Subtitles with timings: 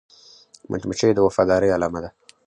[0.69, 2.09] مچمچۍ د وفادارۍ علامه ده